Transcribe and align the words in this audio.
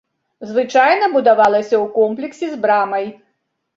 Звычайна 0.51 1.09
будавалася 1.15 1.75
ў 1.83 1.93
комплексе 1.99 2.45
з 2.55 2.59
брамай. 2.65 3.05